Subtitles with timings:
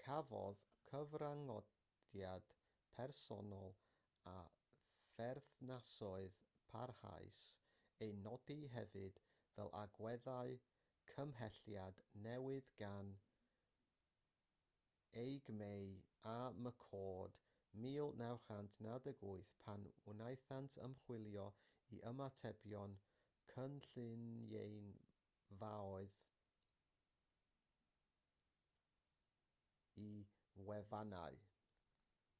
[0.00, 2.50] cafodd cyfranogiad
[2.98, 3.72] personol
[4.32, 4.34] a
[5.18, 6.36] pherthnasoedd
[6.74, 7.46] parhaus
[8.06, 9.16] eu nodi hefyd
[9.54, 10.52] fel agweddau
[11.12, 13.08] cymhelliad newydd gan
[15.24, 15.88] eighgmey
[16.34, 16.36] a
[16.66, 17.40] mccord
[17.88, 19.82] 1998 pan
[20.12, 21.48] wnaethant ymchwilio
[21.96, 22.94] i ymatebion
[23.54, 26.16] cynulleidfaoedd
[30.08, 30.10] i
[30.70, 31.34] wefannau